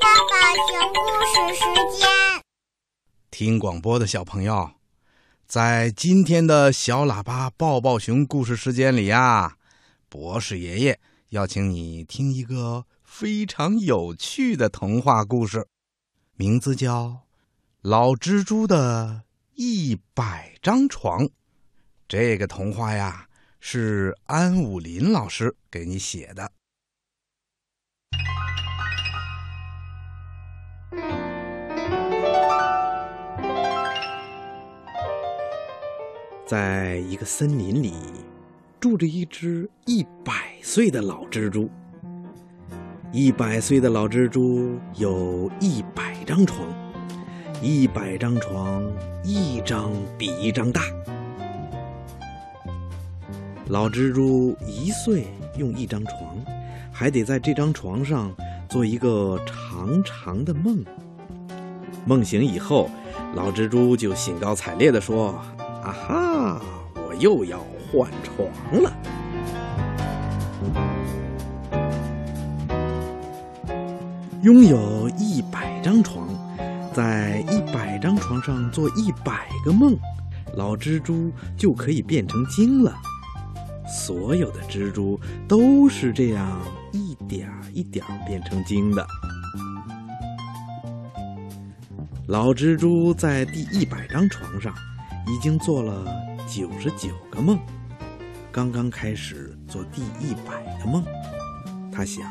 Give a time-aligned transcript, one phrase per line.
[0.00, 0.34] 爸爸
[0.68, 1.64] 讲故事时
[1.96, 2.08] 间，
[3.30, 4.72] 听广播的小朋友，
[5.46, 9.56] 在今天的小喇叭抱抱熊故事时间里呀，
[10.08, 10.98] 博士爷爷
[11.28, 15.68] 要请你听一个非常有趣的童话故事，
[16.34, 17.04] 名字叫
[17.80, 19.22] 《老蜘蛛的
[19.54, 21.24] 一百张床》。
[22.08, 23.28] 这个童话呀，
[23.60, 26.50] 是安武林老师给你写的。
[36.48, 37.92] 在一个森林里，
[38.80, 41.68] 住着一只一百岁的老蜘蛛。
[43.12, 46.66] 一百岁的老蜘蛛有一百张床，
[47.60, 48.82] 一百张床，
[49.22, 50.84] 一张比一张大。
[53.66, 55.26] 老蜘蛛一岁
[55.58, 56.34] 用一张床，
[56.90, 58.34] 还得在这张床上
[58.70, 60.82] 做一个长长的梦。
[62.06, 62.88] 梦醒以后，
[63.34, 65.38] 老蜘蛛就兴高采烈地说。
[65.82, 66.60] 啊哈！
[66.94, 67.58] 我又要
[67.90, 68.48] 换床
[68.82, 68.92] 了。
[74.42, 76.28] 拥有一百张床，
[76.92, 79.96] 在一百张床上做一百个梦，
[80.54, 82.94] 老蜘蛛就可以变成精了。
[83.88, 85.18] 所有的蜘蛛
[85.48, 86.60] 都是这样
[86.92, 89.06] 一点一点变成精的。
[92.26, 94.74] 老蜘蛛在第一百张床上。
[95.28, 96.04] 已经做了
[96.46, 97.58] 九十九个梦，
[98.50, 101.04] 刚刚开始做第一百个梦。
[101.92, 102.24] 他想，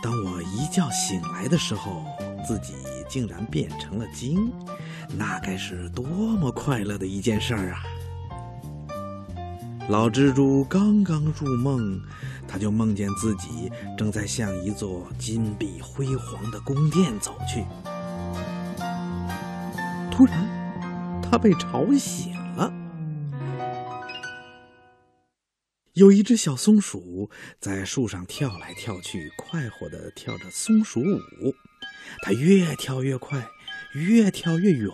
[0.00, 2.04] 当我一觉醒来的时候，
[2.46, 2.74] 自己
[3.08, 4.52] 竟然变成了精，
[5.16, 7.82] 那该是多么快乐的一件事儿啊！
[9.88, 12.00] 老蜘蛛刚刚入梦，
[12.46, 17.64] 他就梦见自己正在向一座金碧辉煌的宫殿走去。
[20.08, 20.46] 突然，
[21.30, 22.72] 他被吵醒了。
[25.92, 31.54] 有一只小松鼠在树上跳来跳去，快活的跳着松鼠舞。
[32.22, 33.46] 它越跳越快，
[33.92, 34.90] 越跳越远，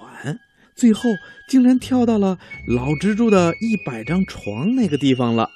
[0.75, 1.09] 最后
[1.49, 2.39] 竟然跳到了
[2.69, 5.51] 老蜘蛛的一百张床那个地方了。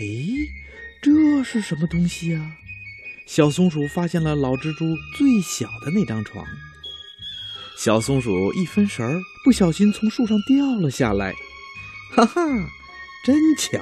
[0.00, 0.48] 诶，
[1.02, 2.56] 这是什么东西啊？
[3.26, 6.46] 小松鼠发现了老蜘蛛最小的那张床。
[7.82, 11.34] 小松鼠一分神儿，不小心从树上掉了下来，
[12.14, 12.42] 哈哈，
[13.24, 13.80] 真巧，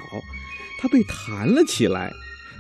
[0.79, 2.13] 它被弹了起来，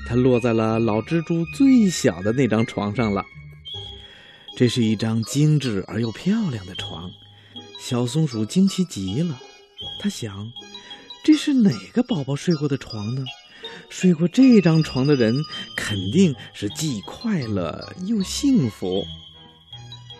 [0.04, 3.24] 它落在了老蜘蛛最小的那张床上了。
[4.56, 7.08] 这是一张精致而又漂亮的床，
[7.78, 9.40] 小松鼠惊奇极了。
[10.00, 10.50] 它想，
[11.22, 13.24] 这是哪个宝宝睡过的床呢？
[13.88, 15.36] 睡过这张床的人，
[15.76, 19.04] 肯定是既快乐又幸福。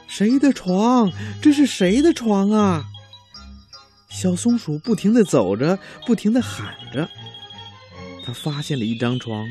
[0.08, 1.12] 谁的床？
[1.40, 2.84] 这是谁的床啊？
[4.08, 7.08] 小松鼠不停地走着，不停地喊着。
[8.24, 9.46] 它发现了一张床，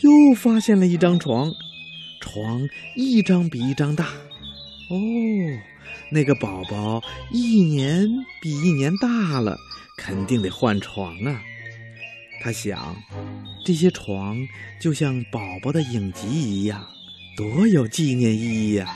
[0.00, 1.52] 又发现了一张床，
[2.20, 2.66] 床
[2.96, 4.06] 一张比一张大。
[4.90, 4.96] 哦，
[6.10, 8.08] 那个宝宝一年
[8.40, 9.56] 比一年大了，
[9.98, 11.40] 肯定得换床啊。
[12.42, 12.96] 他想，
[13.64, 14.36] 这些床
[14.80, 16.86] 就像宝宝的影集一样，
[17.36, 18.88] 多有纪念意义呀！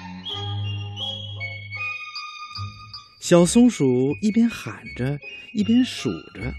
[3.22, 5.16] 小松鼠一边喊着，
[5.54, 6.52] 一边数着：“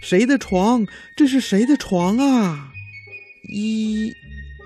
[0.00, 0.86] 谁的床？
[1.16, 2.72] 这是谁的床啊？
[3.52, 4.12] 一、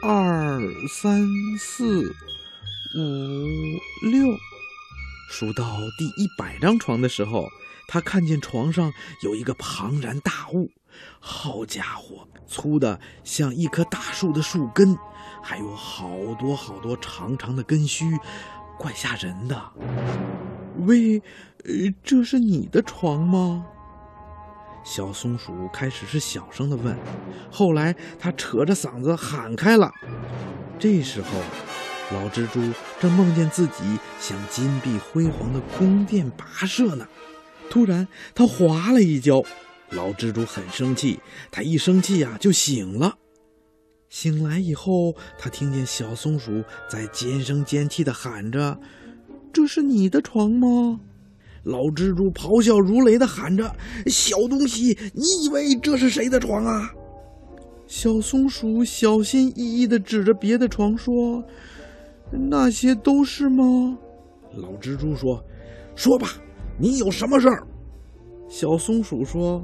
[0.02, 1.26] 二、三、
[1.58, 4.36] 四、五、六。”
[5.32, 7.48] 数到第一百张床的时候，
[7.86, 8.92] 他看见床上
[9.22, 10.70] 有一个庞然大物。
[11.18, 14.94] 好家伙，粗的像一棵大树的树根，
[15.42, 18.04] 还有好多好多长长的根须，
[18.78, 19.72] 怪吓人的。
[20.86, 21.22] 喂，
[22.04, 23.66] 这是你的床吗？
[24.84, 26.96] 小松鼠开始是小声的问，
[27.50, 29.92] 后来它扯着嗓子喊开了。
[30.78, 31.28] 这时候，
[32.14, 32.60] 老蜘蛛
[33.00, 37.06] 正梦见自己向金碧辉煌的宫殿跋涉呢。
[37.68, 39.42] 突然，它滑了一跤。
[39.90, 41.20] 老蜘蛛很生气，
[41.50, 43.18] 它一生气呀就醒了。
[44.08, 48.78] 醒来以后，它听见小松鼠在尖声尖气的喊着。
[49.52, 51.00] 这是你的床吗？
[51.64, 53.70] 老蜘蛛咆哮如雷的喊着
[54.06, 56.90] ：“小东西，你以为这是谁的床啊？”
[57.86, 61.42] 小松鼠小心翼翼的指着别的床说
[62.30, 63.98] ：“那些都是吗？”
[64.54, 65.42] 老蜘蛛说
[65.94, 66.28] ：“说吧，
[66.78, 67.66] 你有什么事儿？”
[68.48, 69.62] 小松鼠说：“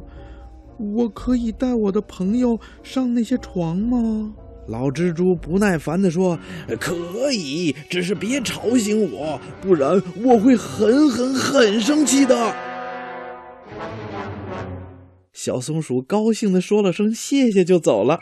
[0.76, 4.34] 我可以带我的朋友上那些床吗？”
[4.66, 6.38] 老蜘蛛不耐烦地说
[6.80, 12.54] ：“可以，只是别吵醒我，不然我会很很很生气的。”
[15.32, 18.18] 小松鼠高兴地说了声谢谢，就走了。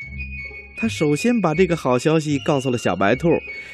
[0.77, 3.29] 他首先把这个好消息告诉了小白兔，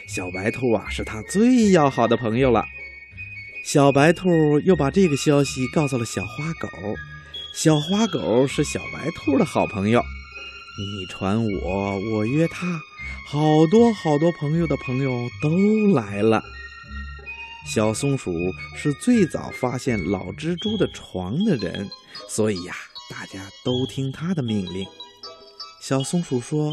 [0.06, 2.66] 小白兔啊是他最要好的朋友了。
[3.64, 6.68] 小白兔又把这个消息告诉了小花狗，
[7.54, 10.02] 小花狗是小白兔的好朋友。
[10.80, 12.80] 你传我，我约他，
[13.26, 16.40] 好多好多朋友的朋友都来了。
[17.66, 18.32] 小松鼠
[18.76, 21.90] 是最早发现老蜘蛛的床的人，
[22.28, 22.76] 所以呀，
[23.10, 24.86] 大家都听他的命令。
[25.80, 26.72] 小松鼠说：“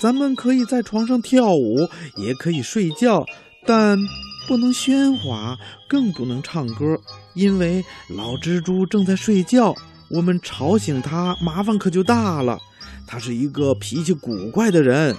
[0.00, 1.86] 咱们可以在床上跳舞，
[2.16, 3.26] 也可以睡觉，
[3.66, 3.98] 但
[4.48, 6.98] 不能喧哗，更不能唱歌，
[7.34, 9.74] 因为老蜘蛛正在睡觉，
[10.08, 12.58] 我们吵醒它，麻烦可就大了。”
[13.12, 15.14] 他是一个脾气古怪的人。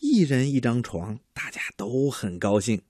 [0.00, 2.82] 一人一张床，大家都很高兴。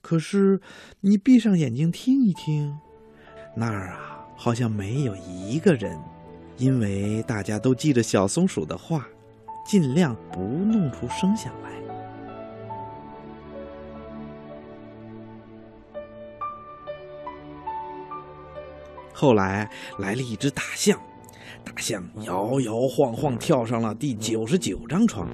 [0.00, 0.62] 可是，
[1.02, 2.78] 你闭上眼睛听一听，
[3.54, 6.00] 那儿啊，好像没有一个人，
[6.56, 9.06] 因为大家都记着小松鼠的话，
[9.66, 11.83] 尽量不弄出声响来。
[19.14, 20.98] 后来来了一只大象，
[21.64, 25.26] 大象摇摇晃晃跳上了第九十九张床。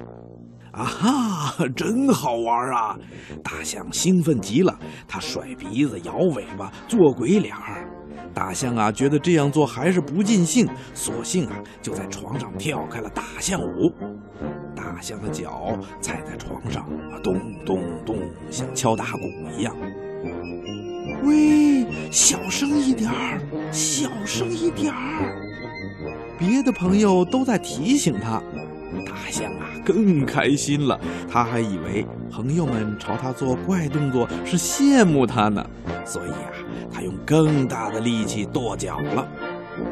[0.71, 2.97] 啊哈，真好玩啊！
[3.43, 7.91] 大象兴奋极了，它甩鼻子、摇尾巴、做鬼脸儿。
[8.33, 13.91] 大象啊，觉得这样做还是不尽兴，索性啊，就在床上跳开了大象舞。
[14.73, 16.87] 大象的脚踩在床上，
[17.21, 17.35] 咚
[17.65, 18.17] 咚咚，
[18.49, 19.75] 像敲打鼓一样。
[21.23, 23.39] 喂，小声一点儿，
[23.71, 25.47] 小声一点儿。
[26.37, 28.41] 别的朋友都在提醒他，
[29.05, 30.99] 大象啊更开心了。
[31.29, 35.65] 他还以为朋友们朝他做怪动作是羡慕他呢，
[36.05, 36.51] 所以啊，
[36.91, 39.27] 他用更大的力气跺脚了。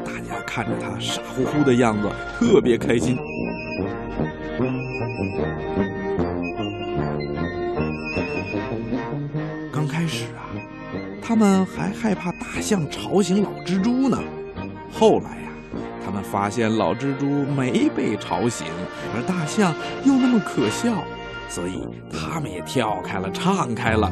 [0.03, 3.17] 大家看着他傻乎乎的样子，特别开心。
[11.29, 14.17] 他们还害怕大象吵醒老蜘蛛呢。
[14.91, 15.51] 后来呀，
[16.03, 18.65] 他们发现老蜘蛛没被吵醒，
[19.13, 19.71] 而大象
[20.03, 21.03] 又那么可笑，
[21.47, 24.11] 所以他们也跳开了，唱开了。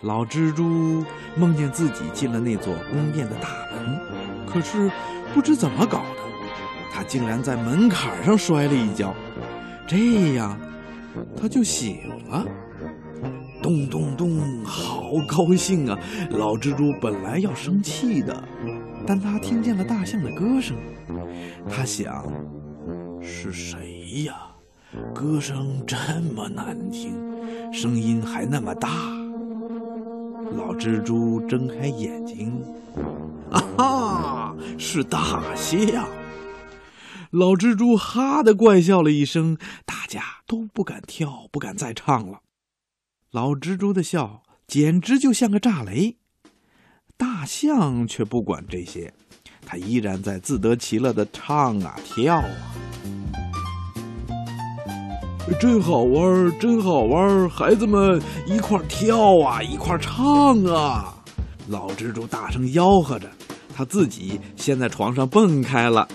[0.00, 1.04] 老蜘蛛
[1.36, 4.90] 梦见自己进了那座宫殿的大门，可是。
[5.34, 6.20] 不知怎么搞的，
[6.92, 9.14] 他竟然在门槛上摔了一跤，
[9.86, 10.58] 这样
[11.40, 11.98] 他就醒
[12.28, 12.44] 了。
[13.62, 15.98] 咚咚咚，好高兴啊！
[16.30, 18.42] 老蜘蛛本来要生气的，
[19.06, 20.76] 但他听见了大象的歌声，
[21.68, 22.24] 他想：
[23.20, 24.34] 是谁呀？
[25.14, 25.96] 歌声这
[26.34, 27.14] 么难听，
[27.70, 28.88] 声音还那么大。
[30.56, 32.52] 老蜘蛛睁开眼睛。
[33.50, 33.89] 啊哈！
[34.78, 36.08] 是大象。
[37.30, 42.40] 老蜘蛛哈的怪笑了一声，大家都不敢跳，不敢再唱了。
[43.30, 46.16] 老蜘蛛的笑简直就像个炸雷。
[47.16, 49.12] 大象却不管这些，
[49.64, 52.50] 它依然在自得其乐的唱啊跳啊。
[55.60, 61.14] 真好玩，真好玩，孩子们一块跳啊，一块唱啊！
[61.68, 63.28] 老蜘蛛大声吆喝着。
[63.80, 66.06] 他自己先在床上蹦开了，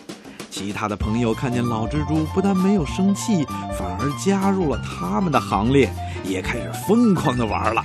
[0.52, 3.44] 其他的朋友看见老蜘蛛不但没有生气，
[3.76, 5.92] 反而加入了他们的行列，
[6.24, 7.84] 也开始疯狂的玩了。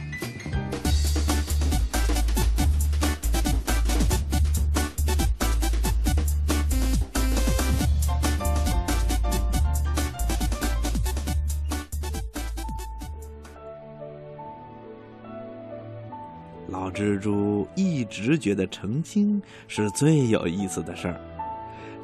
[16.70, 21.20] 老蜘蛛一直觉得成精是最有意思的事儿，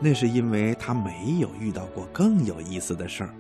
[0.00, 3.30] 那是因为他没有遇到过更有意思的事儿。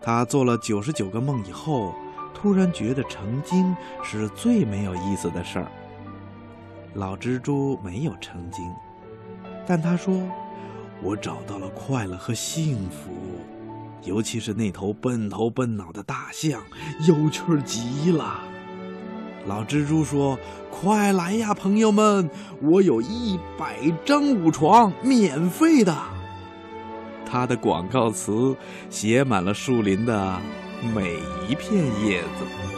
[0.00, 1.94] 他做了九十九个梦以后，
[2.32, 5.70] 突然觉得成精是最没有意思的事儿。
[6.94, 8.64] 老蜘蛛没有成精，
[9.66, 10.18] 但他说
[11.02, 13.10] ：“我找到了快乐和幸福，
[14.02, 16.62] 尤其是那头笨头笨脑的大象，
[17.06, 18.42] 有趣极了。”
[19.46, 20.38] 老蜘蛛说
[20.70, 22.28] ：“快来呀，朋友们，
[22.60, 25.96] 我有一百张舞床，免费的。”
[27.30, 28.56] 他的广告词
[28.88, 30.38] 写满了树林的
[30.94, 31.14] 每
[31.48, 32.77] 一片叶子。